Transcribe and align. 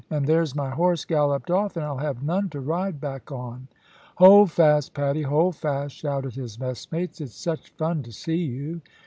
"And 0.09 0.25
there's 0.25 0.55
my 0.55 0.71
horse 0.71 1.05
galloped 1.05 1.51
off, 1.51 1.75
and 1.77 1.85
I'll 1.85 1.99
have 1.99 2.23
none 2.23 2.49
to 2.49 2.59
ride 2.59 2.99
back 2.99 3.31
on." 3.31 3.67
"Hold 4.15 4.49
fast, 4.49 4.95
Paddy! 4.95 5.21
hold 5.21 5.55
fast!" 5.57 5.95
shouted 5.95 6.33
his 6.33 6.59
messmates, 6.59 7.21
"it's 7.21 7.35
such 7.35 7.69
fun 7.77 8.01
to 8.01 8.11
see 8.11 8.33
you." 8.37 8.81